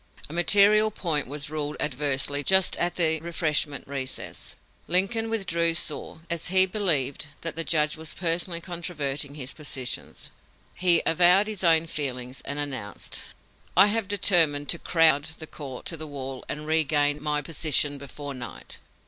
[0.29, 4.55] A material point was ruled adversely just at the refreshment recess.
[4.87, 10.31] Lincoln withdrew sore, as he believed that the judge was personally controverting his positions.
[10.73, 13.21] He avowed his own feelings, and announced:
[13.77, 18.33] "I have determined to crowd the court to the wall and regain my position before
[18.33, 18.79] night."